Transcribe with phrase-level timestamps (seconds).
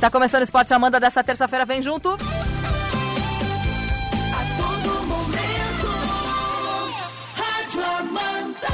[0.00, 2.08] tá começando o Esporte Amanda dessa terça-feira, vem junto.
[2.08, 2.16] A
[4.56, 5.88] todo momento,
[7.36, 8.68] Rádio Amanda.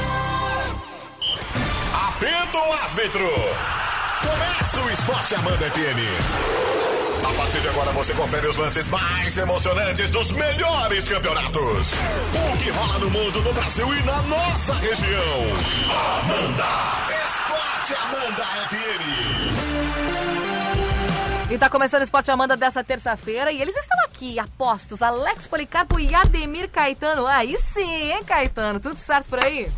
[2.09, 3.29] Apita o árbitro!
[4.23, 6.01] Começa o Esporte Amanda FM.
[7.29, 11.93] A partir de agora você confere os lances mais emocionantes dos melhores campeonatos.
[12.53, 15.43] O que rola no mundo, no Brasil e na nossa região.
[16.21, 16.67] Amanda!
[17.27, 19.46] Esporte Amanda FM.
[21.49, 25.99] E tá começando o Esporte Amanda dessa terça-feira e eles estão aqui, apostos, Alex Policarpo
[26.01, 27.25] e Ademir Caetano.
[27.27, 28.81] Aí sim, hein, Caetano?
[28.81, 29.69] Tudo certo por aí?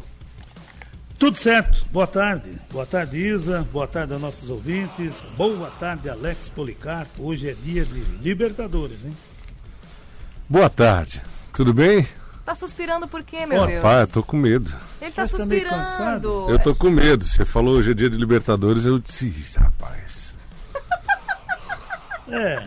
[1.19, 1.85] Tudo certo.
[1.91, 2.53] Boa tarde.
[2.71, 3.67] Boa tarde, Isa.
[3.71, 5.13] Boa tarde aos nossos ouvintes.
[5.37, 7.25] Boa tarde, Alex Policarpo.
[7.25, 9.15] Hoje é dia de Libertadores, hein?
[10.49, 11.21] Boa tarde.
[11.53, 12.07] Tudo bem?
[12.47, 13.83] Tá suspirando por quê, meu Ó, Deus?
[13.83, 14.71] Pai, eu tô com medo.
[15.03, 15.69] Ele tá Mas tá suspirando.
[15.77, 16.47] cansado.
[16.49, 17.27] Eu tô com medo.
[17.27, 20.18] Você falou hoje é dia de Libertadores, eu disse, "Ih, rapaz.
[22.31, 22.63] É.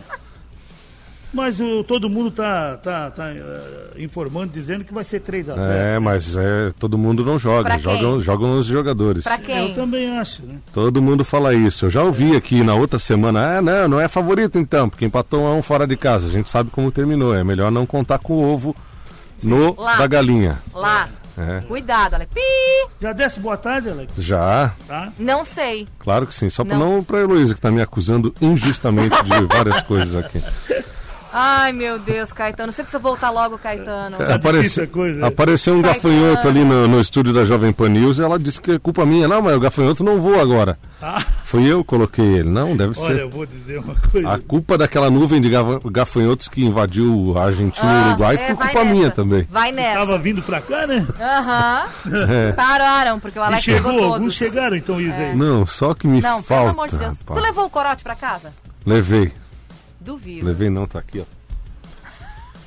[1.32, 5.54] Mas o, todo mundo tá, tá, tá eh, informando, dizendo que vai ser 3 a
[5.54, 7.78] 0 É, mas é, todo mundo não joga.
[7.78, 9.24] Jogam, jogam os jogadores.
[9.24, 9.74] Pra Eu quem?
[9.74, 10.56] também acho, né?
[10.74, 11.86] Todo mundo fala isso.
[11.86, 13.56] Eu já ouvi aqui na outra semana.
[13.58, 16.26] Ah, não, não é favorito então, porque empatou um fora de casa.
[16.26, 17.34] A gente sabe como terminou.
[17.34, 18.76] É melhor não contar com o ovo
[19.42, 19.96] no Lá.
[19.96, 20.58] da galinha.
[20.74, 21.08] Lá.
[21.38, 21.60] É.
[21.66, 22.30] Cuidado, Alex.
[22.34, 22.40] Pi!
[23.00, 24.12] Já desce boa tarde, Alex?
[24.18, 25.10] Já, Tá?
[25.18, 25.88] Não sei.
[25.98, 26.48] claro que sim.
[26.50, 26.96] Só pra Não.
[26.96, 30.42] não pra Heloísa, que tá me acusando injustamente de várias coisas aqui.
[31.34, 32.70] Ai, meu Deus, Caetano.
[32.72, 34.18] Você precisa voltar logo, Caetano.
[34.52, 35.26] difícil a coisa, né?
[35.28, 36.14] apareceu um Caetano.
[36.14, 39.06] gafanhoto ali no, no estúdio da Jovem Pan News e ela disse que é culpa
[39.06, 39.26] minha.
[39.26, 40.76] Não, mas o gafanhoto não voa agora.
[41.00, 42.48] Ah, Fui eu que coloquei ele.
[42.48, 43.20] Não, deve olha, ser.
[43.20, 44.26] eu vou dizer uma coisa.
[44.26, 45.50] A culpa daquela nuvem de
[45.90, 48.84] gafanhotos que invadiu a Argentina e o Ah, Uruguai é, foi culpa nessa.
[48.86, 49.46] minha também.
[49.50, 49.98] Vai nessa.
[49.98, 51.06] Tava vindo pra cá, né?
[51.20, 51.86] Aham.
[52.32, 52.52] É.
[52.52, 55.36] Pararam, porque o E Alex chegou, pegou alguns chegaram então, Isa aí.
[55.36, 56.70] Não, só que me Não, falta.
[56.70, 57.18] pelo amor de Deus.
[57.18, 57.38] rapaz.
[57.38, 58.50] Tu levou o corote pra casa?
[58.86, 59.30] Levei.
[60.00, 60.46] Duvido.
[60.46, 61.24] Levei não, tá aqui, ó.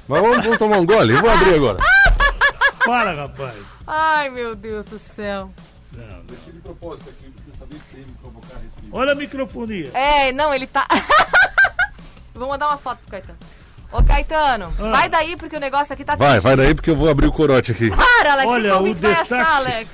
[0.08, 1.12] Mas vamos, vamos tomar um gole?
[1.14, 1.78] Eu vou abrir agora.
[2.86, 3.56] Para, rapaz.
[3.88, 5.50] Ai, meu Deus do céu.
[8.92, 9.92] Olha a microfonia.
[9.94, 10.88] É, não, ele tá.
[12.34, 13.38] Vou mandar uma foto pro Caetano.
[13.92, 14.92] Ô, Caetano, Ah.
[14.92, 17.32] vai daí porque o negócio aqui tá Vai, vai daí porque eu vou abrir o
[17.32, 17.90] corote aqui.
[17.90, 19.90] Para, Alex, o que Olha, que o o ouvinte vai destaque- achar, Alex?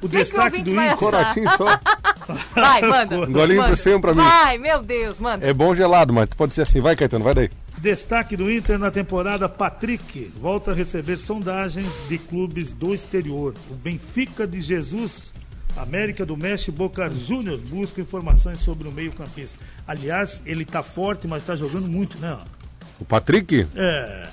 [0.00, 0.96] O que destaque ouvinte do vai Inter.
[0.98, 1.66] Corotinho só.
[2.54, 3.16] Vai, manda.
[3.20, 3.76] Um golinho manda.
[3.76, 4.22] pra pra mim.
[4.22, 5.46] Vai, meu Deus, manda.
[5.46, 6.80] É bom gelado, mas pode ser assim.
[6.80, 7.50] Vai, Caetano, vai daí.
[7.76, 13.52] Destaque do Inter na temporada, Patrick volta a receber sondagens de clubes do exterior.
[13.70, 15.34] O Benfica de Jesus,
[15.76, 19.58] América do México Boca Juniors buscam informações sobre o meio-campista.
[19.86, 22.38] Aliás, ele tá forte, mas tá jogando muito, né?
[23.00, 23.66] O Patrick?
[23.74, 24.28] É,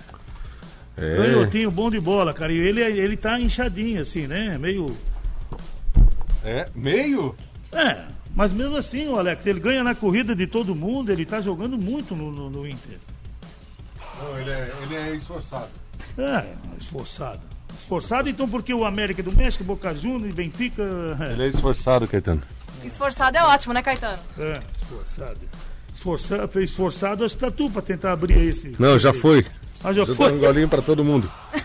[0.97, 1.15] É.
[1.15, 2.53] canhotinho bom de bola, cara.
[2.53, 4.57] E ele, ele tá inchadinho, assim, né?
[4.57, 4.95] Meio.
[6.43, 7.35] É, meio?
[7.71, 11.41] É, mas mesmo assim, o Alex, ele ganha na corrida de todo mundo, ele tá
[11.41, 12.97] jogando muito no, no- no Inter.
[14.21, 15.69] Não, ele é, ele é esforçado.
[16.17, 16.45] É,
[16.79, 17.39] esforçado.
[17.91, 20.81] Esforçado, então, porque o América do México, Boca Juniors e Benfica.
[21.33, 22.41] Ele é esforçado, Caetano.
[22.85, 24.17] Esforçado é ótimo, né, Caetano?
[24.39, 25.39] É, esforçado.
[25.93, 28.73] Esforçado, foi esforçado, acho que tá tu pra tentar abrir esse.
[28.79, 29.45] Não, já foi.
[29.83, 30.31] Ah, já Já foi.
[30.31, 31.29] um golinho pra todo mundo.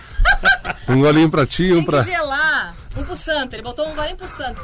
[0.88, 2.04] Um golinho pra ti e um Tem pra.
[2.04, 2.76] que gelar.
[2.96, 4.60] Um pro Santo, ele botou um golinho pro Santo.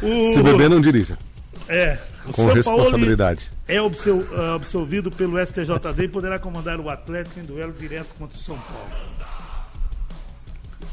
[0.00, 1.18] O, Se beber, não dirija.
[1.68, 3.50] É, o Com São responsabilidade.
[3.66, 8.08] Paulo é absol- ah, absolvido pelo STJD e poderá comandar o Atlético em duelo direto
[8.18, 8.88] contra o São Paulo.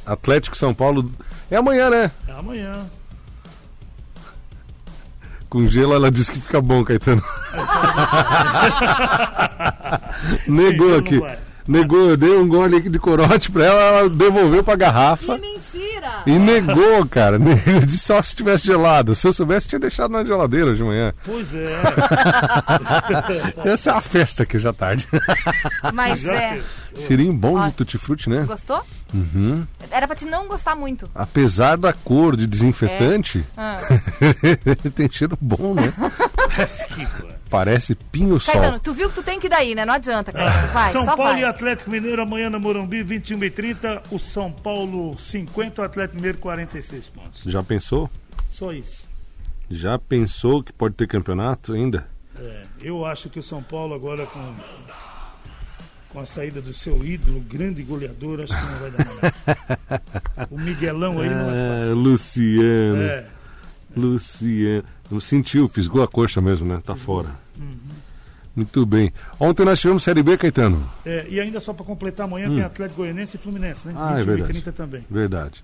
[0.05, 1.09] Atlético São Paulo.
[1.49, 2.11] É amanhã, né?
[2.27, 2.85] É amanhã.
[5.49, 7.23] Com gelo ela disse que fica bom, Caetano.
[10.47, 11.21] Negou Não aqui.
[11.67, 15.37] Negou, eu dei um gole aqui de corote pra ela, ela devolveu pra Que garrafa.
[15.37, 16.21] mentira!
[16.27, 17.37] E negou, cara.
[17.65, 19.15] Eu disse só se tivesse gelado.
[19.15, 21.11] Se eu soubesse, tinha deixado na geladeira de manhã.
[21.23, 21.81] Pois é.
[23.65, 25.07] Essa é a festa que à tarde.
[25.93, 26.61] Mas Já é.
[27.07, 27.65] Cheirinho bom Ó.
[27.67, 28.43] de tutti-frutti, né?
[28.47, 28.81] Gostou?
[29.13, 29.65] Uhum.
[29.91, 31.09] Era pra te não gostar muito.
[31.13, 33.77] Apesar da cor de desinfetante, Ah.
[34.95, 35.93] tem cheiro bom, né?
[36.47, 37.07] Parece que.
[37.49, 38.53] Parece pinho-sol.
[38.53, 39.85] Caetano, tu viu que tu tem que ir daí, né?
[39.85, 40.67] Não adianta, Caetano.
[40.73, 41.41] Vai, São só Paulo vai.
[41.41, 46.15] e Atlético Mineiro amanhã na Morumbi, 21 e 30 O São Paulo 50, o Atlético
[46.15, 47.41] Mineiro 46 pontos.
[47.45, 48.09] Já pensou?
[48.49, 49.03] Só isso.
[49.69, 52.07] Já pensou que pode ter campeonato ainda?
[52.39, 54.53] É, eu acho que o São Paulo agora com,
[56.09, 60.01] com a saída do seu ídolo, grande goleador, acho que não vai dar nada.
[60.51, 61.95] O Miguelão aí não é Ah, fácil.
[61.95, 63.01] Luciano.
[63.01, 63.25] É,
[63.95, 64.83] Luciano.
[65.09, 66.81] Não sentiu, fisgou a coxa mesmo, né?
[66.83, 67.29] Tá fora.
[67.57, 67.75] Uhum.
[68.55, 69.11] Muito bem.
[69.39, 70.89] Ontem nós tivemos Série B, Caetano.
[71.05, 73.93] é, e ainda só para completar, amanhã tem Atlético Goianense e Fluminense, né?
[73.93, 73.97] Hum.
[73.99, 74.53] Ah, é 21 e verdade.
[74.53, 75.05] 30 também.
[75.09, 75.63] Verdade.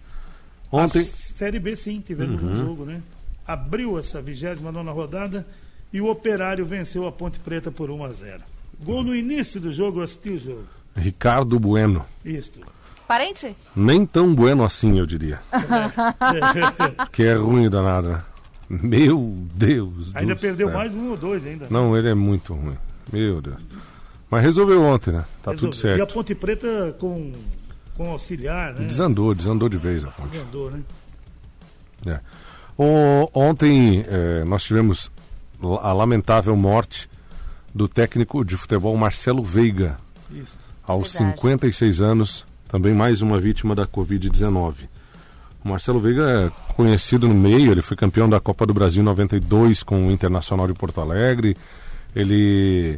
[0.71, 0.99] A Ontem.
[0.99, 1.05] Uhum.
[1.05, 3.01] Série B sim, tivemos um jogo, né?
[3.47, 5.45] Abriu essa 29 rodada
[5.91, 8.41] E o Operário venceu a Ponte Preta por 1 a 0.
[8.83, 10.63] Gol no início do jogo, eu assisti o jogo.
[10.95, 12.05] Ricardo Bueno.
[12.25, 12.59] Isto.
[13.11, 13.57] Parente?
[13.75, 15.41] Nem tão bueno assim, eu diria.
[17.11, 18.23] que é ruim danado, né?
[18.69, 20.77] Meu Deus ainda do perdeu céu.
[20.77, 21.67] mais um ou dois ainda.
[21.69, 22.77] Não, ele é muito ruim.
[23.11, 23.57] Meu Deus.
[24.29, 25.25] Mas resolveu ontem, né?
[25.43, 25.89] Tá tudo Resolveu.
[25.91, 26.13] E a certo.
[26.13, 27.33] Ponte Preta com,
[27.97, 28.85] com auxiliar, né?
[28.87, 30.29] Desandou, desandou de vez a ponte.
[30.31, 30.79] Desandou, né?
[32.05, 32.19] É.
[32.77, 35.11] O- ontem eh, nós tivemos
[35.81, 37.09] a lamentável morte
[37.75, 39.97] do técnico de futebol Marcelo Veiga,
[40.31, 40.57] Isso.
[40.87, 41.35] aos Verdade.
[41.41, 44.75] 56 anos, também mais uma vítima da Covid-19.
[45.63, 49.06] O Marcelo Veiga é conhecido no meio, ele foi campeão da Copa do Brasil em
[49.06, 51.57] 92 com o Internacional de Porto Alegre.
[52.15, 52.97] Ele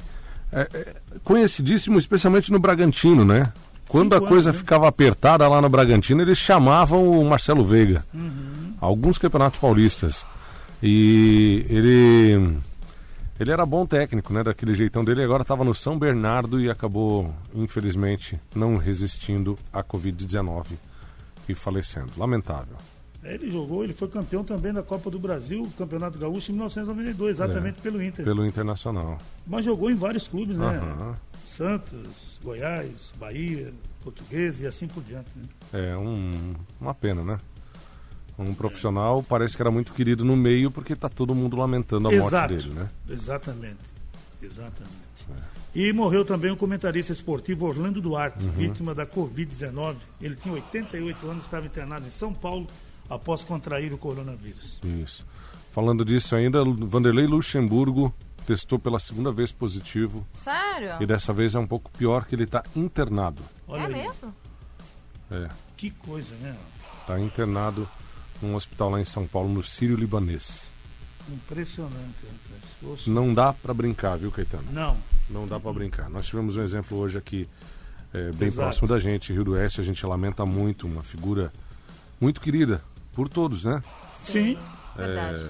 [0.52, 0.94] é, é
[1.24, 3.52] conhecidíssimo especialmente no Bragantino, né?
[3.88, 4.58] Quando a coisa né?
[4.58, 8.06] ficava apertada lá no Bragantino, eles chamavam o Marcelo Veiga.
[8.80, 10.24] Alguns campeonatos paulistas.
[10.84, 12.58] E ele
[13.39, 14.44] ele era bom técnico, né?
[14.44, 15.24] Daquele jeitão dele.
[15.24, 20.65] Agora estava no São Bernardo e acabou, infelizmente, não resistindo à Covid-19
[21.50, 22.12] e falecendo.
[22.18, 22.77] Lamentável.
[23.24, 27.31] É, Ele jogou, ele foi campeão também da Copa do Brasil, Campeonato Gaúcho em 1992,
[27.38, 28.25] exatamente pelo Inter.
[28.25, 29.18] Pelo Internacional.
[29.47, 30.65] Mas jogou em vários clubes, né?
[30.65, 31.15] Aham.
[31.47, 35.30] Santos, Goiás, Bahia, Português e assim por diante.
[35.35, 35.45] Né?
[35.71, 37.38] É um, uma pena, né?
[38.38, 42.12] Um profissional parece que era muito querido no meio porque tá todo mundo lamentando a
[42.12, 42.53] morte Exato.
[42.56, 42.89] dele, né?
[43.09, 43.77] Exatamente.
[44.41, 45.03] Exatamente.
[45.75, 48.51] E morreu também o comentarista esportivo Orlando Duarte, Uhum.
[48.51, 49.95] vítima da Covid-19.
[50.21, 52.68] Ele tinha 88 anos, estava internado em São Paulo
[53.09, 54.80] após contrair o coronavírus.
[54.83, 55.25] Isso.
[55.71, 58.13] Falando disso ainda, Vanderlei Luxemburgo
[58.45, 60.97] testou pela segunda vez positivo Sério?
[61.00, 63.41] e dessa vez é um pouco pior que ele está internado.
[63.68, 64.35] Olha é aí, mesmo?
[65.31, 66.56] É, que coisa, né?
[67.01, 67.88] está internado
[68.44, 70.69] num hospital lá em São Paulo, no Sírio Libanês.
[71.31, 71.94] Impressionante.
[72.81, 73.07] rapaz.
[73.07, 74.66] Não dá para brincar, viu, Caetano?
[74.72, 74.98] Não,
[75.30, 76.10] Não dá para brincar.
[76.10, 77.48] Nós tivemos um exemplo hoje aqui,
[78.13, 78.62] é, bem Exato.
[78.68, 79.80] próximo da gente, Rio do Oeste.
[79.80, 81.51] A gente lamenta muito, uma figura
[82.19, 83.81] muito querida por todos, né?
[84.22, 84.57] sim,
[84.95, 85.48] Verdade.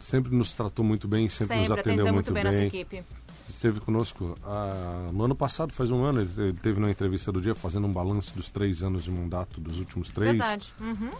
[0.00, 2.52] Sempre nos tratou muito bem, sempre, nos Sempre atendeu atendeu muito muito bem, bem.
[2.52, 3.04] nossa equipe.
[3.48, 7.40] Esteve conosco ah, no ano passado, faz um ano, ele, ele teve na entrevista do
[7.40, 10.32] dia fazendo um balanço dos três anos de mandato, dos últimos três.
[10.32, 10.72] Verdade.
[10.80, 11.10] Uhum.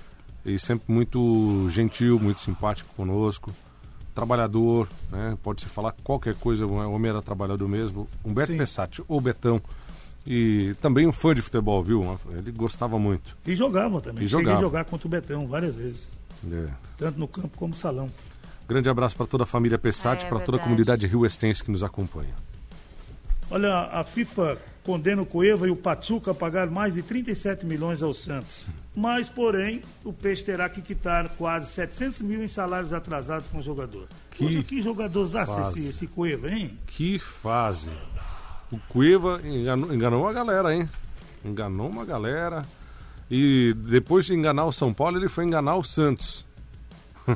[0.44, 3.50] E sempre muito gentil, muito simpático conosco.
[4.14, 5.38] Trabalhador, né?
[5.42, 8.08] Pode-se falar qualquer coisa, o homem era trabalhador mesmo.
[8.24, 8.58] Humberto Sim.
[8.58, 9.60] Pessati, ou Betão.
[10.26, 12.18] E também um fã de futebol, viu?
[12.30, 13.36] Ele gostava muito.
[13.46, 14.24] e jogavam também.
[14.24, 14.58] E Cheguei jogava.
[14.58, 16.06] a jogar contra o Betão várias vezes,
[16.50, 16.66] É.
[16.98, 18.10] tanto no campo como no salão.
[18.68, 21.82] Grande abraço para toda a família Pessati, É, para toda a comunidade rio-estense que nos
[21.82, 22.34] acompanha.
[23.50, 28.02] Olha, a FIFA condena o Cueva e o Pachuca a pagar mais de 37 milhões
[28.02, 28.66] ao Santos.
[28.94, 33.62] Mas, porém, o Peixe terá que quitar quase 700 mil em salários atrasados com o
[33.62, 34.06] jogador.
[34.32, 35.78] Que Poxa, que jogadorzaço fase.
[35.78, 36.78] esse, esse Cueva, hein?
[36.86, 37.88] Que fase.
[38.70, 40.88] O Cueva enganou, enganou a galera, hein?
[41.42, 42.66] Enganou uma galera.
[43.30, 46.44] E depois de enganar o São Paulo, ele foi enganar o Santos.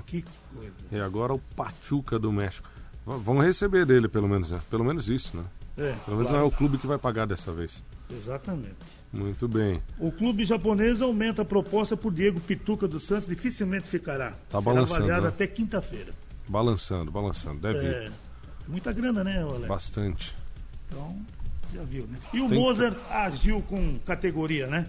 [0.07, 0.42] Que coisa.
[0.91, 2.69] E agora o Pachuca do México.
[3.05, 4.61] Vão receber dele, pelo menos, né?
[4.71, 5.45] Pelo menos isso, né?
[5.77, 7.83] É, Pelo menos não é o clube que vai pagar dessa vez.
[8.11, 8.77] exatamente.
[9.13, 9.83] Muito bem.
[9.99, 14.31] O clube japonês aumenta a proposta por Diego Pituca do Santos, dificilmente ficará.
[14.31, 15.29] Tá Será balançando, avaliado né?
[15.29, 16.13] até quinta-feira.
[16.49, 17.61] Balançando, balançando.
[17.61, 18.13] Deve É, ir.
[18.69, 19.67] muita grana, né, Alex?
[19.67, 20.35] Bastante.
[20.89, 21.17] Então,
[21.75, 22.19] já viu, né?
[22.33, 24.89] E o Tem que- Mozart agiu com categoria, né?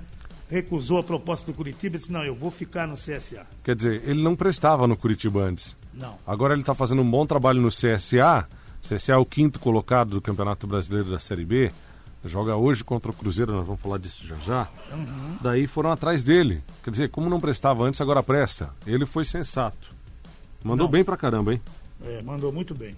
[0.49, 3.45] Recusou a proposta do Curitiba e disse, não, eu vou ficar no CSA.
[3.63, 5.75] Quer dizer, ele não prestava no Curitiba antes.
[5.93, 6.15] Não.
[6.27, 8.47] Agora ele está fazendo um bom trabalho no CSA.
[8.81, 11.71] CSA é o quinto colocado do Campeonato Brasileiro da Série B.
[12.25, 14.67] Joga hoje contra o Cruzeiro, nós vamos falar disso já já.
[15.41, 16.61] Daí foram atrás dele.
[16.83, 18.69] Quer dizer, como não prestava antes, agora presta.
[18.87, 19.93] Ele foi sensato.
[20.63, 20.91] Mandou Não.
[20.91, 21.61] bem pra caramba, hein?
[22.05, 22.95] É, mandou muito bem.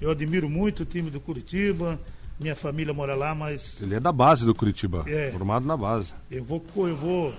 [0.00, 1.98] Eu admiro muito o time do Curitiba,
[2.40, 5.30] minha família mora lá, mas Ele é da base do Curitiba, É.
[5.30, 6.14] formado na base.
[6.30, 7.34] eu vou, eu vou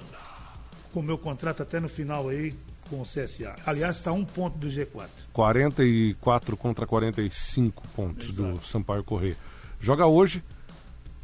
[0.94, 2.54] com o meu contrato até no final aí
[2.90, 3.56] com o CSA.
[3.66, 5.08] Aliás, está um ponto do G4.
[5.34, 9.38] 44 contra 45 pontos do Sampaio Correia.
[9.80, 10.44] Joga hoje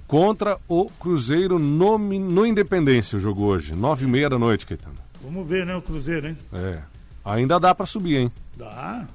[0.07, 3.75] contra o Cruzeiro no, no Independência, o jogo hoje.
[3.75, 4.95] 9 e meia da noite, Caetano.
[5.21, 6.37] Vamos ver, né, o Cruzeiro, hein?
[6.53, 6.79] É.
[7.25, 8.31] Ainda dá pra subir, hein?
[8.55, 9.05] Dá.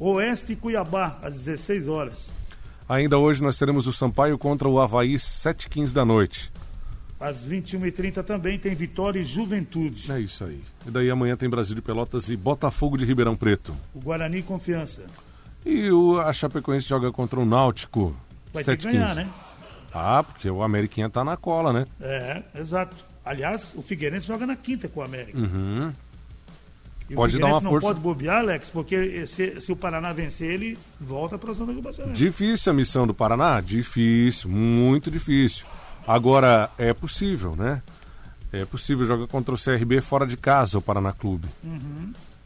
[0.00, 2.30] Oeste e Cuiabá, às 16 horas.
[2.88, 6.50] Ainda hoje nós teremos o Sampaio contra o Havaí, 7h15 da noite.
[7.20, 10.10] Às 21h30 também tem Vitória e Juventude.
[10.10, 10.62] É isso aí.
[10.86, 13.74] E daí amanhã tem Brasil de Pelotas e Botafogo de Ribeirão Preto.
[13.94, 15.02] O Guarani Confiança.
[15.66, 18.16] E o, a Chapecoense joga contra o Náutico.
[18.54, 18.92] Vai ter que 7h15.
[18.92, 19.28] ganhar, né?
[19.92, 21.86] Ah, porque o Ameriquinha tá na cola, né?
[22.00, 22.96] É, exato.
[23.24, 25.36] Aliás, o Figueirense joga na quinta com o América.
[25.38, 25.92] Uhum.
[27.08, 27.88] E o Pode dar uma não força.
[27.88, 31.78] pode bobear, Alex, porque se, se o Paraná vencer, ele volta para a zona de
[31.78, 32.12] rebaixamento.
[32.14, 33.60] Difícil a missão do Paraná?
[33.60, 35.64] Difícil, muito difícil.
[36.06, 37.82] Agora, é possível, né?
[38.52, 41.48] É possível jogar contra o CRB fora de casa, o Paraná Clube.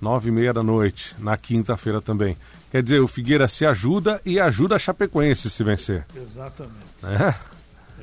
[0.01, 2.37] Nove e meia da noite, na quinta-feira também.
[2.71, 6.05] Quer dizer, o Figueira se ajuda e ajuda a Chapecoense se vencer.
[6.17, 6.75] Exatamente.
[7.05, 7.35] É,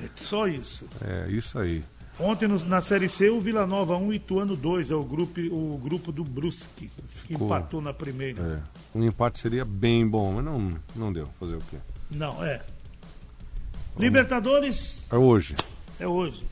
[0.06, 0.86] É só isso.
[1.02, 1.84] é isso aí.
[2.20, 5.78] Ontem na Série C, o Vila Nova 1 e Ituano 2, é o grupo, o
[5.82, 6.90] grupo do Brusque,
[7.28, 7.48] que Ficou.
[7.48, 8.62] empatou na primeira.
[8.94, 8.98] É.
[8.98, 11.30] Um empate seria bem bom, mas não, não deu.
[11.40, 11.78] Fazer o quê?
[12.12, 12.62] Não, é.
[13.98, 15.56] Libertadores É hoje,
[16.00, 16.44] é hoje.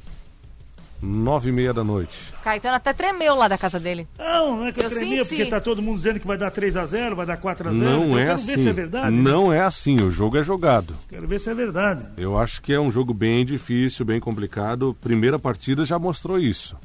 [1.01, 2.33] Nove e meia da noite.
[2.43, 4.07] Caetano até tremeu lá da casa dele.
[4.17, 5.35] Não, não é que eu, Eu tremia, senti.
[5.37, 7.71] porque tá todo mundo dizendo que vai dar 3x0, vai dar 4x0.
[7.71, 8.45] Não eu é quero assim.
[8.47, 9.11] ver se é verdade.
[9.15, 9.31] né?
[9.31, 9.95] Não é assim.
[10.01, 10.93] O jogo é jogado.
[11.09, 12.05] Quero ver se é verdade.
[12.17, 14.95] Eu acho que é um jogo bem difícil, bem complicado.
[15.01, 16.75] Primeira partida já mostrou isso.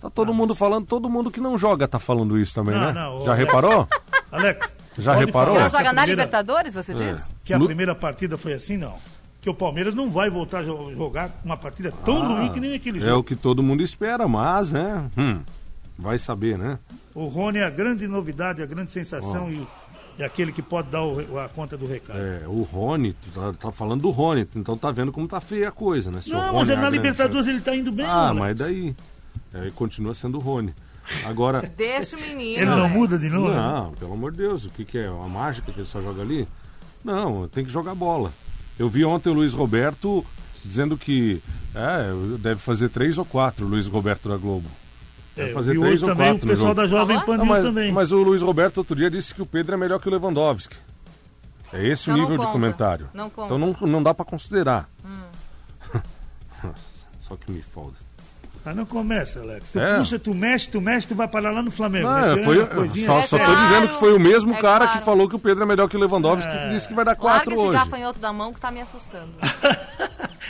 [0.00, 2.92] Tá todo mundo falando, todo mundo que não joga tá falando isso também, Não, né?
[2.92, 3.86] não, já reparou?
[4.32, 5.54] Alex, Já reparou?
[5.56, 6.94] Não a joga na primeira- Libertadores, você É.
[6.94, 7.20] diz?
[7.44, 8.94] Que a primeira partida foi assim, não.
[9.40, 12.74] Que o Palmeiras não vai voltar a jo- jogar uma partida tão ruim que nem
[12.74, 13.20] aquele É jogo.
[13.20, 15.08] o que todo mundo espera, mas, né?
[15.16, 15.40] hum,
[15.98, 16.78] vai saber, né?
[17.14, 19.66] O Rony é a grande novidade, a grande sensação e,
[20.18, 22.18] e aquele que pode dar o- a conta do recado.
[22.18, 25.68] É, o Rony, tu tá, tá falando do Rony, então tá vendo como tá feia
[25.70, 26.20] a coisa, né?
[26.20, 28.38] Se não, mas é a na grande Libertadores ele tá indo bem, Ah, Alex.
[28.38, 28.94] mas daí.
[29.54, 30.74] É, continua sendo o Rony.
[31.24, 31.62] Agora.
[31.76, 32.58] Deixa o menino.
[32.60, 32.94] Ele não Alex.
[32.94, 33.48] muda de novo?
[33.48, 33.56] né?
[33.56, 35.10] Não, pelo amor de Deus, o que, que é?
[35.10, 36.46] Uma mágica que ele só joga ali?
[37.02, 38.30] Não, tem que jogar bola.
[38.80, 40.24] Eu vi ontem o Luiz Roberto
[40.64, 41.42] dizendo que
[41.74, 44.66] é, deve fazer três ou quatro, o Luiz Roberto da Globo.
[45.36, 47.20] É, Deve eu fazer vi três hoje ou também o quatro no pessoal da Jovem
[47.20, 47.36] Falou?
[47.36, 47.92] Pan mas, também.
[47.92, 50.76] mas o Luiz Roberto outro dia disse que o Pedro é melhor que o Lewandowski.
[51.74, 53.10] É esse Então o não nível de comentário.
[53.12, 53.54] Não conta.
[53.54, 54.88] Então não, não dá pra considerar.
[57.28, 57.96] Só que me foda.
[58.64, 59.70] Mas não começa, Alex.
[59.72, 59.98] Tu É.
[59.98, 62.06] puxa, tu mexe, tu mexe, tu vai parar lá no Flamengo.
[62.08, 62.42] Não, né?
[62.42, 63.26] foi, coisinha só, assim.
[63.28, 64.98] só tô claro, dizendo que foi o mesmo é cara claro.
[64.98, 66.68] que falou que o Pedro é melhor que o Lewandowski, É.
[66.68, 67.72] que disse que vai dar Larga quatro esse hoje.
[67.78, 69.30] gafanhoto da mão que tá me assustando.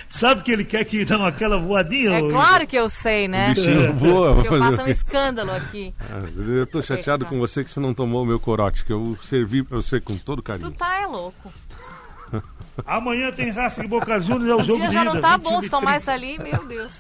[0.08, 2.18] Sabe que ele quer que dê aquela voadinha?
[2.18, 3.52] É ô- claro que eu sei, né?
[3.52, 5.94] O bichinho voa, vou Que eu fazer faço um escândalo aqui.
[6.00, 9.16] Ah, Eu tô chateado com você que você não tomou o meu corote, que eu
[9.22, 10.70] servi pra você com todo Tu carinho.
[10.72, 11.52] tá é louco.
[12.86, 15.14] Amanhã tem Racing e Boca Juniors, é o O jogo dia de já ida.
[15.14, 16.00] não tá 21 bom e se tomar 30.
[16.00, 16.92] isso ali, meu Deus.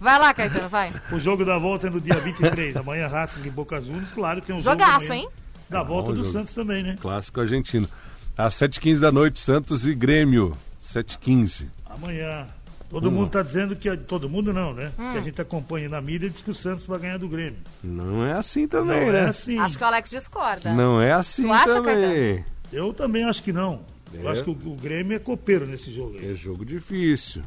[0.00, 0.92] Vai lá, Caetano, vai.
[1.12, 2.76] O jogo da volta é no dia 23.
[2.76, 5.28] Amanhã Racing e Boca Juniors, claro, tem um Jogaço, jogo hein?
[5.68, 6.30] Da volta bom do jogo.
[6.38, 6.96] Santos também, né?
[7.00, 7.88] Clássico argentino.
[8.36, 10.56] Às 7h15 da noite, Santos e Grêmio.
[10.84, 11.66] 7h15.
[11.88, 12.46] Amanhã.
[12.90, 13.96] Todo mundo tá dizendo que.
[13.96, 14.92] Todo mundo não, né?
[14.98, 15.12] Hum.
[15.12, 17.58] Que a gente acompanha na mídia diz que o Santos vai ganhar do Grêmio.
[17.82, 19.28] Não é assim Não também, é né?
[19.28, 19.58] assim.
[19.58, 20.72] Acho que o Alex discorda.
[20.74, 22.44] Não é assim Tu acha, também.
[22.72, 23.80] Eu também acho que não.
[24.22, 24.32] Eu É.
[24.32, 26.30] acho que o, o Grêmio é copeiro nesse jogo aí.
[26.30, 27.42] É jogo difícil.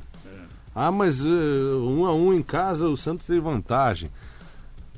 [0.75, 4.11] Ah, mas eh, um a um em casa o Santos tem vantagem.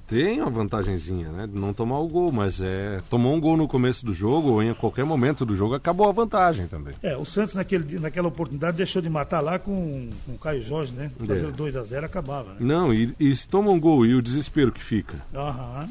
[0.07, 1.45] Tem uma vantagenzinha, né?
[1.45, 2.99] De não tomar o gol, mas é.
[3.11, 6.11] Tomou um gol no começo do jogo, ou em qualquer momento do jogo, acabou a
[6.11, 6.95] vantagem também.
[7.03, 10.93] É, o Santos naquele, naquela oportunidade deixou de matar lá com, com o Caio Jorge,
[10.93, 11.11] né?
[11.27, 11.51] Fazer É.
[11.51, 12.57] 2x0 acabava, né?
[12.59, 15.15] Não, e, e se toma um gol e o desespero que fica.
[15.33, 15.88] Aham.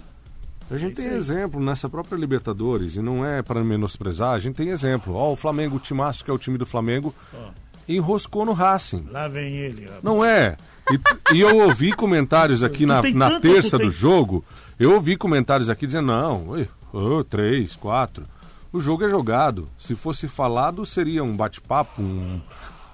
[0.71, 4.57] A gente Isso tem exemplo nessa própria Libertadores, e não é para menosprezar, a gente
[4.57, 5.15] tem exemplo.
[5.15, 7.51] Ó, o Flamengo, o Timaço, que é o time do Flamengo, Ó.
[7.89, 9.07] enroscou no Racing.
[9.11, 9.85] Lá vem ele.
[9.87, 10.03] rapaz.
[10.03, 10.57] Não é.
[10.91, 14.45] E, e eu ouvi comentários aqui na, na tanto, terça do jogo.
[14.79, 18.25] Eu ouvi comentários aqui dizendo, não, ui, ô, três, quatro.
[18.71, 19.69] O jogo é jogado.
[19.79, 22.41] Se fosse falado, seria um bate-papo, um,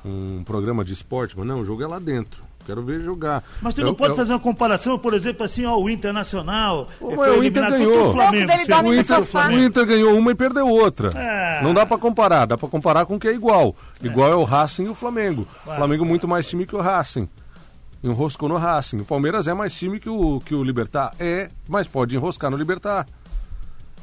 [0.05, 1.37] um programa de esporte.
[1.37, 2.43] Mas não, o jogo é lá dentro.
[2.67, 3.43] Quero ver jogar.
[3.61, 6.89] Mas tu Eu- não pode eu- fazer uma comparação, por exemplo, assim, ó, o Internacional.
[7.01, 8.09] Ô, mas foi o Inter ganhou.
[8.09, 8.51] o Flamengo.
[8.89, 9.49] O Inter, sofá.
[9.49, 11.11] o Inter ganhou uma e perdeu outra.
[11.19, 11.63] É.
[11.63, 13.77] Não dá pra comparar, dá pra comparar com o que é igual.
[14.03, 15.43] Igual é o Racing e o Flamengo.
[15.65, 15.77] O Vai.
[15.77, 17.29] Flamengo muito mais time que o Racing.
[18.03, 19.01] Enroscou no Racing.
[19.01, 21.15] O Palmeiras é mais time que o, que o Libertar.
[21.19, 23.07] É, mas pode enroscar no Libertar.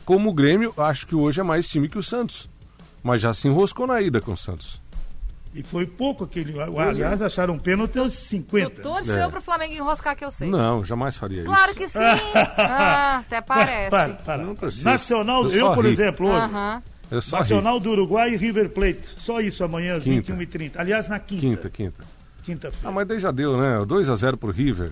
[0.05, 2.49] Como o Grêmio, acho que hoje é mais time que o Santos.
[3.03, 4.81] Mas já se enroscou na ida com o Santos.
[5.53, 6.57] E foi pouco aquele.
[6.57, 6.63] é.
[6.63, 8.81] Aliás, acharam um pênalti aos Tu 50.
[8.81, 9.29] torceu É.
[9.29, 10.49] pro Flamengo enroscar que eu sei.
[10.49, 11.79] Não, jamais faria Claro isso.
[11.79, 11.99] que sim.
[12.57, 13.89] Ah, até parece.
[13.89, 14.43] Para, para.
[14.43, 14.55] Não.
[14.83, 15.91] Nacional, Eu eu, por ri.
[15.91, 16.37] exemplo, hoje.
[16.45, 16.83] Aham.
[17.11, 17.41] Eu só ri.
[17.41, 19.05] Nacional do Uruguai e River Plate.
[19.17, 20.31] Só isso amanhã às Quinta.
[20.33, 20.71] 21h30.
[20.77, 21.69] Aliás, na Quinta, quinta.
[21.69, 22.03] quinta.
[22.43, 22.87] Quinta-feira.
[22.87, 23.79] Ah, mas daí já deu, né?
[23.85, 24.91] 2x0 pro River.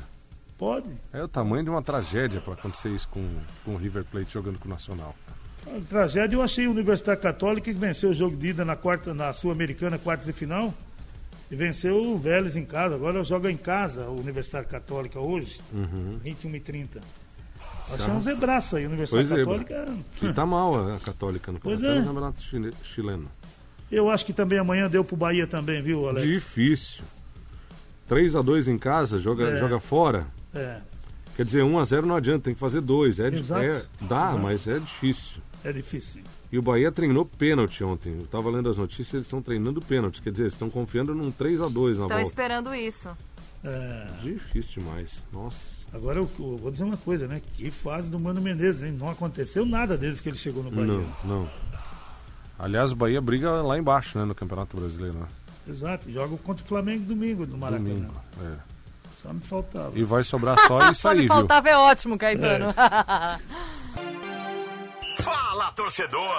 [0.57, 0.89] Pode.
[1.13, 3.25] É o tamanho de uma tragédia pra acontecer isso com,
[3.63, 5.15] com o River Plate jogando com o Nacional.
[5.89, 9.31] Tragédia, eu achei a Universidade Católica que venceu o jogo de ida na, quarta, na
[9.33, 10.73] Sul-Americana, quartas de final.
[11.51, 12.93] E venceu o Vélez em casa.
[12.95, 16.19] Agora joga em casa a Universidade Católica hoje, Uhum.
[16.23, 17.01] 21 e 30
[17.91, 19.93] Achei um zebraço aí, a Universidade Pois é, Católica.
[20.21, 22.05] E tá mal a Católica no Pois campeonato, é.
[22.07, 23.27] campeonato chile- chileno.
[23.91, 26.27] Eu acho que também amanhã deu pro Bahia também, viu, Alex?
[26.27, 27.03] Difícil.
[28.07, 29.59] 3 a 2 em casa, joga, É.
[29.59, 30.27] joga fora.
[30.53, 30.77] É.
[31.35, 33.19] Quer dizer, 1 a 0 não adianta, tem que fazer dois.
[33.19, 33.63] É, Exato.
[33.63, 34.39] é- dá, Exato.
[34.39, 35.41] mas é difícil.
[35.63, 36.21] É difícil.
[36.51, 38.15] E o Bahia treinou pênalti ontem.
[38.17, 40.21] Eu tava lendo as notícias, eles estão treinando pênaltis.
[40.21, 42.23] Quer dizer, eles estão confiando num 3 a 2 na Estão volta.
[42.23, 43.09] esperando isso.
[43.63, 45.21] É, Difícil demais.
[45.33, 45.85] Nossa.
[45.93, 47.41] agora eu, eu vou dizer uma coisa, né?
[47.57, 48.93] Que fase do Mano Menezes, hein?
[48.97, 50.85] Não aconteceu nada desde que ele chegou no Bahia.
[50.87, 51.49] Não, não.
[52.57, 55.27] Aliás, o Bahia briga lá embaixo, né, no Campeonato Brasileiro, né?
[55.67, 56.09] Exato.
[56.09, 57.89] Joga contra o Flamengo domingo no Maracanã.
[57.89, 58.13] Domingo.
[58.43, 58.55] É.
[59.17, 59.91] Só me faltava.
[59.99, 61.33] E vai sobrar só isso Só aí, me viu?
[61.33, 62.67] faltava é ótimo, Caetano.
[65.59, 66.37] Fala, torcedor!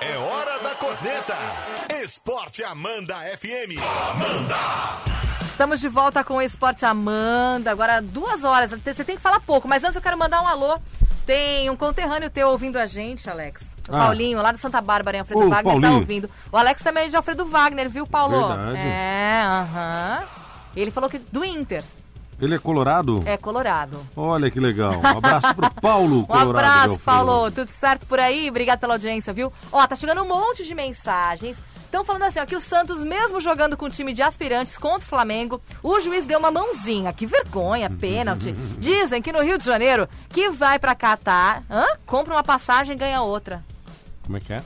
[0.00, 1.36] É hora da corneta!
[2.02, 3.76] Esporte Amanda FM.
[5.50, 7.70] Estamos de volta com o Esporte Amanda.
[7.70, 8.70] Agora duas horas.
[8.70, 10.78] Você tem que falar pouco, mas antes eu quero mandar um alô.
[11.26, 13.76] Tem um conterrâneo teu ouvindo a gente, Alex.
[13.90, 14.06] O Ah.
[14.06, 15.94] Paulinho, lá de Santa Bárbara, em Alfredo Ô, Wagner, tá Paulinho.
[16.00, 16.30] ouvindo.
[16.50, 18.48] O Alex também é de Alfredo Wagner, viu, Paulo?
[18.56, 18.78] Verdade.
[18.88, 20.24] É, aham.
[20.74, 21.84] Ele falou que do Inter.
[22.42, 23.22] Ele é colorado?
[23.24, 24.04] É colorado.
[24.16, 24.94] Olha que legal.
[25.00, 26.52] Um abraço pro Paulo, Um colorado.
[26.52, 26.58] de
[26.94, 26.98] abraço.
[27.04, 27.50] Paulo.
[27.52, 28.50] Tudo certo por aí?
[28.50, 29.52] Obrigado pela audiência, viu?
[29.70, 31.56] Ó, tá chegando um monte de mensagens.
[31.84, 35.00] Estão falando assim, ó, que o Santos, mesmo jogando com o time de aspirantes contra
[35.06, 37.12] o Flamengo, o juiz deu uma mãozinha.
[37.12, 38.52] Que vergonha, pênalti.
[38.78, 41.84] Dizem que no Rio de Janeiro, que vai pra Catar, hã?
[42.06, 43.62] compra uma passagem e ganha outra.
[44.24, 44.62] Como é que é?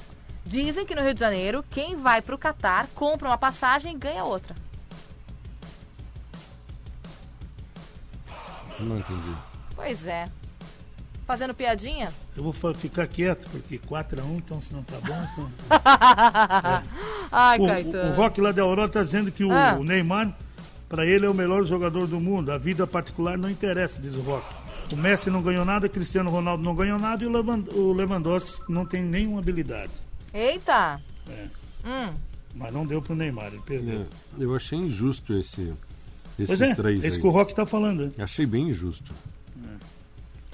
[0.47, 4.23] Dizem que no Rio de Janeiro, quem vai pro Catar, compra uma passagem e ganha
[4.25, 4.55] outra.
[8.81, 9.35] Não entendi.
[9.75, 10.29] Pois é.
[11.27, 12.13] Fazendo piadinha?
[12.37, 15.29] Eu vou ficar quieto, porque 4x1, então se não tá bom.
[15.33, 15.51] Então...
[17.33, 18.13] Ai, O, o, Caetano.
[18.13, 19.77] o Rock lá da Aurora tá dizendo que o, Ah.
[19.79, 20.37] o Neymar,
[20.89, 22.53] para ele, é o melhor jogador do mundo.
[22.53, 24.47] A vida particular não interessa, diz o Rock.
[24.93, 27.33] O Messi não ganhou nada, Cristiano Ronaldo não ganhou nada e o
[27.75, 29.91] o Lewandowski não tem nenhuma habilidade.
[30.33, 31.01] Eita!
[31.29, 31.47] É.
[31.85, 32.15] Hum.
[32.55, 34.03] Mas não deu pro Neymar, ele perdeu.
[34.03, 34.07] É,
[34.45, 35.73] Eu achei injusto esse,
[36.39, 37.21] esses Pois é, três esse aí.
[37.21, 38.13] que o Rock tá falando.
[38.19, 39.13] Achei bem injusto.
[39.65, 39.69] É.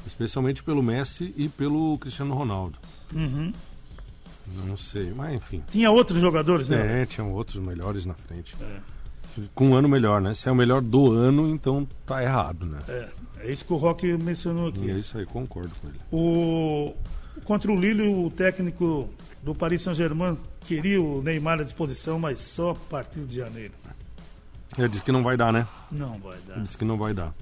[0.07, 2.79] Especialmente pelo Messi e pelo Cristiano Ronaldo.
[3.15, 3.53] Uhum.
[4.67, 5.63] Não sei, mas enfim.
[5.71, 7.03] Tinha outros jogadores, né?
[7.03, 8.55] É, tinham outros melhores na frente.
[8.61, 8.79] É.
[9.55, 10.35] Com um ano melhor, né?
[10.35, 12.81] Se é o melhor do ano, então tá errado, né?
[12.89, 13.09] É,
[13.41, 14.85] é isso que o Rock mencionou aqui.
[14.85, 15.99] E é isso aí, concordo com ele.
[16.11, 16.95] O,
[17.45, 19.09] contra o Lille, o técnico
[19.43, 23.73] do Paris Saint-Germain queria o Neymar à disposição, mas só a partir de janeiro.
[24.79, 25.67] Ele disse que não vai dar, né?
[25.91, 26.55] Não vai dar.
[26.55, 27.33] Ele disse que não vai dar.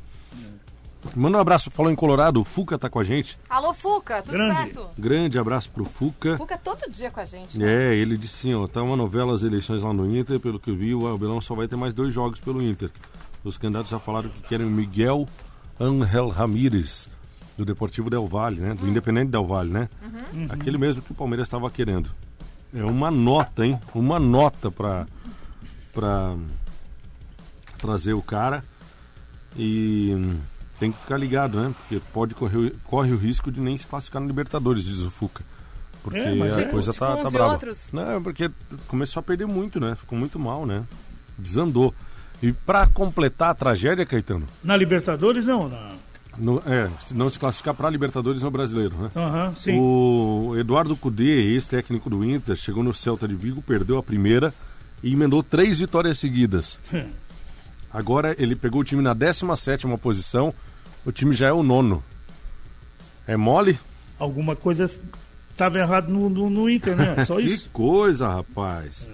[1.16, 3.38] Manda um abraço, falou em Colorado, o Fuca tá com a gente.
[3.48, 4.56] Alô, Fuca, tudo Grande.
[4.56, 4.86] certo?
[4.98, 6.36] Grande abraço pro Fuca.
[6.36, 7.58] Fuca todo dia com a gente.
[7.58, 7.92] né?
[7.92, 10.70] É, ele disse assim, ó, tá uma novela as eleições lá no Inter, pelo que
[10.70, 12.90] eu vi, o Abelão só vai ter mais dois jogos pelo Inter.
[13.42, 15.26] Os candidatos já falaram que querem o Miguel
[15.80, 17.08] Angel Ramírez,
[17.56, 18.74] do Deportivo Del Valle, né?
[18.74, 19.88] Do Independente Del Valle, né?
[20.50, 22.10] Aquele mesmo que o Palmeiras estava querendo.
[22.74, 23.80] É uma nota, hein?
[23.94, 25.06] Uma nota pra,
[25.94, 26.36] pra
[27.80, 28.62] trazer o cara.
[29.56, 30.38] E hum,
[30.78, 31.74] tem que ficar ligado, né?
[31.76, 35.42] Porque pode correr, corre o risco de nem se classificar no Libertadores, diz o Fuca.
[36.02, 37.52] Porque É, a é, coisa tipo tá, tá brava.
[37.52, 37.86] outros.
[37.92, 38.50] Não, é porque
[38.88, 39.94] começou a perder muito, né?
[39.96, 40.82] Ficou muito mal, né?
[41.36, 41.94] Desandou.
[42.42, 45.68] E pra completar a tragédia, Caetano, Na Libertadores, não.
[45.68, 45.92] Na...
[46.38, 49.10] no- é, se não se classificar pra Libertadores no Brasileiro, né?
[49.14, 49.78] Aham, sim.
[49.78, 54.54] O Eduardo Cudê, ex-técnico do Inter, chegou no Celta de Vigo, perdeu a primeira
[55.02, 56.78] e emendou três vitórias seguidas.
[57.92, 60.54] Agora ele pegou o time na 17ª posição,
[61.04, 62.02] o time já é o nono.
[63.26, 63.78] É mole?
[64.18, 64.90] Alguma coisa
[65.50, 67.24] estava errado no, no, no Inter, né?
[67.24, 67.68] Só que isso.
[67.72, 69.08] coisa, rapaz.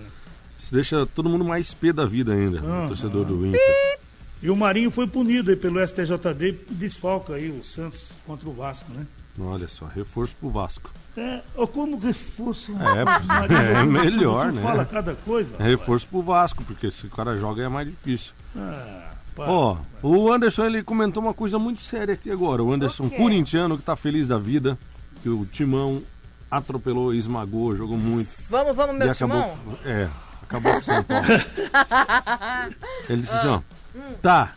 [0.59, 3.99] Isso deixa todo mundo mais pé da vida ainda, Ah, o torcedor do Inter.
[4.43, 8.91] E o Marinho foi punido aí pelo STJD, desfalca aí o Santos contra o Vasco,
[8.93, 9.07] né?
[9.39, 10.91] Olha só, reforço pro Vasco.
[11.17, 12.73] É, ó, como reforço.
[12.73, 14.63] É, Marinho, é tu- melhor, né?
[14.63, 15.55] fala cada coisa.
[15.59, 18.33] É reforço pro Vasco, porque se o cara joga é mais difícil.
[18.57, 19.11] Ah.
[19.39, 22.63] Ó, o Anderson ele comentou uma coisa muito séria aqui agora.
[22.63, 23.17] O Anderson O quê?
[23.17, 24.79] corintiano que tá feliz da vida,
[25.23, 26.03] que o Timão
[26.51, 28.31] atropelou, esmagou, jogou muito.
[28.49, 29.37] Vamos, vamos, meu acabou.
[29.43, 29.79] timão?
[29.85, 30.09] É,
[30.43, 31.27] acabou com o São Paulo.
[33.09, 33.61] ele disse assim, ó.
[33.95, 34.15] Hum.
[34.23, 34.53] Tá.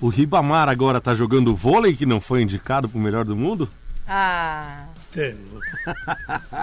[0.00, 3.68] O Ribamar agora tá jogando vôlei que não foi indicado pro melhor do mundo?
[4.12, 4.86] Ah.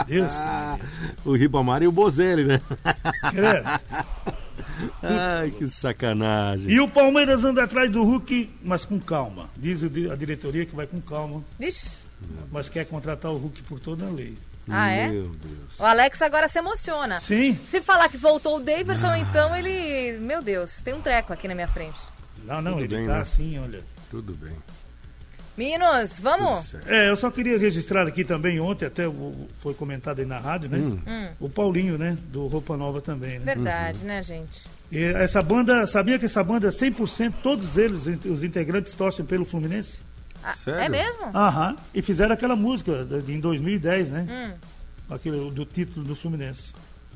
[0.05, 2.61] Deus que O Ribamar e o Bozelli, né?
[5.01, 6.69] Ai, que sacanagem.
[6.69, 9.49] E o Palmeiras anda atrás do Hulk, mas com calma.
[9.55, 11.89] Diz a diretoria que vai com calma, vixe.
[12.51, 14.37] mas quer contratar o Hulk por toda a lei.
[14.69, 15.07] Ah, é?
[15.07, 15.79] Meu Deus.
[15.79, 17.21] O Alex agora se emociona.
[17.21, 17.57] Sim.
[17.71, 20.19] Se falar que voltou o Davidson, então ele.
[20.19, 21.97] Meu Deus, tem um treco aqui na minha frente.
[22.43, 23.19] Não, não, Tudo ele bem, tá né?
[23.21, 23.81] assim, olha.
[24.11, 24.53] Tudo bem.
[25.57, 26.75] Meninos, vamos?
[26.85, 30.69] É, eu só queria registrar aqui também, ontem até o- foi comentado aí na rádio,
[30.69, 30.77] né?
[30.77, 31.29] Hum.
[31.39, 32.15] O Paulinho, né?
[32.31, 33.55] Do Roupa Nova também, né?
[33.55, 34.67] Verdade, né, gente?
[34.91, 39.99] E essa banda, sabia que essa banda, 100%, todos eles, os integrantes torcem pelo Fluminense?
[40.43, 40.79] Ah, Sério?
[40.79, 41.25] É mesmo?
[41.35, 41.75] Aham.
[41.93, 44.27] E fizeram aquela música em 2010, né?
[44.29, 44.53] Hum.
[45.09, 46.73] Aquele do título do Fluminense.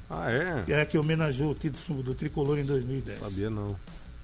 [0.09, 0.63] Ah, é?
[0.65, 3.19] Que é que homenageou o título do tricolor em 2010.
[3.19, 3.75] Sabia não.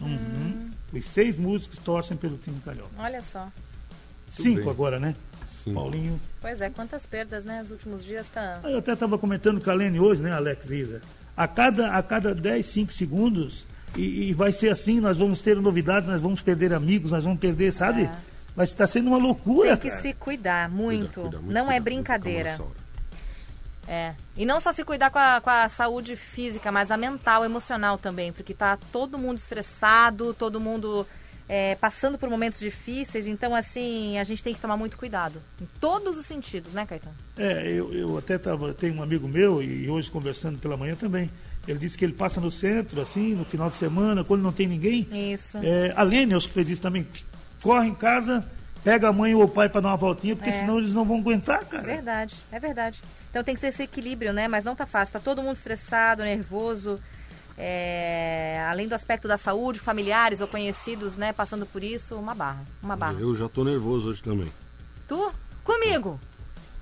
[0.01, 0.69] Uhum.
[0.93, 2.89] Os seis músicos torcem pelo time carioca.
[2.97, 3.47] Olha só.
[4.29, 4.69] Cinco bem.
[4.69, 5.15] agora, né?
[5.49, 5.73] Sim.
[5.73, 6.19] Paulinho.
[6.41, 7.59] Pois é, quantas perdas, né?
[7.61, 8.59] Nos últimos dias tá.
[8.63, 11.01] Ah, Eu até estava comentando com a Lene hoje, né, Alex Isa?
[11.35, 15.55] A cada, a cada 10, 5 segundos, e, e vai ser assim, nós vamos ter
[15.59, 18.03] novidades, nós vamos perder amigos, nós vamos perder, sabe?
[18.03, 18.11] É.
[18.55, 20.01] Vai estar sendo uma loucura, Tem que cara.
[20.01, 21.21] se cuidar muito.
[21.21, 22.57] Cuida, cuida, muito, não é cuida, muito, brincadeira.
[23.87, 24.15] É.
[24.35, 27.97] E não só se cuidar com a, com a saúde física, mas a mental, emocional
[27.97, 31.07] também, porque tá todo mundo estressado, todo mundo
[31.49, 35.41] é, passando por momentos difíceis, então assim, a gente tem que tomar muito cuidado.
[35.61, 37.15] Em todos os sentidos, né, Caetano?
[37.37, 41.29] É, eu, eu até tava, tenho um amigo meu, e hoje conversando pela manhã também,
[41.67, 44.67] ele disse que ele passa no centro, assim, no final de semana, quando não tem
[44.67, 45.07] ninguém.
[45.33, 45.57] Isso.
[45.61, 47.05] É, a Lene, acho que fez isso também,
[47.61, 48.45] corre em casa,
[48.83, 50.53] pega a mãe ou o pai para dar uma voltinha, porque É.
[50.53, 51.83] senão eles não vão aguentar, cara.
[51.83, 53.01] Verdade, é verdade.
[53.29, 54.47] Então tem que ter esse equilíbrio, né?
[54.47, 55.13] Mas não tá fácil.
[55.13, 56.99] Tá todo mundo estressado, nervoso.
[57.59, 61.33] é, Além do aspecto da saúde, familiares ou conhecidos, né?
[61.33, 62.63] Passando por isso, uma barra.
[62.81, 63.17] Uma barra.
[63.19, 64.51] Eu já tô nervoso hoje também.
[65.07, 65.31] Tu?
[65.63, 66.19] Comigo.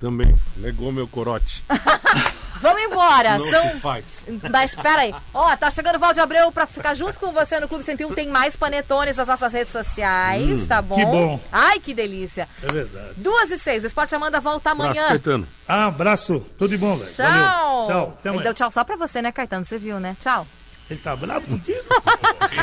[0.00, 0.36] Também.
[0.56, 1.64] Negou meu corote.
[2.60, 3.38] Vamos embora.
[3.38, 4.24] Não São se faz.
[4.50, 5.14] Mas espera aí.
[5.32, 8.14] Ó, tá chegando o Valde Abreu pra ficar junto com você no Clube 101.
[8.14, 10.94] Tem mais panetones nas nossas redes sociais, tá bom?
[10.96, 11.40] que bom.
[11.52, 12.48] Ai, que delícia.
[12.62, 13.12] É verdade.
[13.16, 13.84] Duas e seis.
[13.84, 15.08] O Esporte Amanda volta Abraço, amanhã.
[15.08, 15.46] Caetano.
[15.68, 17.12] Ah, abraço, tudo de bom, velho.
[17.14, 17.26] Tchau.
[17.26, 17.86] Valeu.
[17.86, 18.42] Tchau, até Ele amanhã.
[18.44, 19.64] deu tchau só pra você, né, Caetano?
[19.64, 20.16] Você viu, né?
[20.20, 20.46] Tchau.
[20.88, 21.80] Ele tá bravo contigo?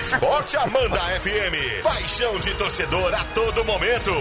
[0.01, 1.83] Esporte Amanda FM.
[1.83, 4.12] Paixão de torcedor a todo momento.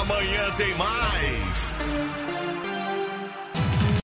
[0.00, 1.67] Amanhã tem mais.